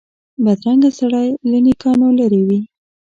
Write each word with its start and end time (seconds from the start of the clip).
بدرنګه 0.43 0.89
سړی 0.99 1.27
له 1.49 1.57
نېکانو 1.65 2.07
لرې 2.19 2.41
وي 2.47 2.59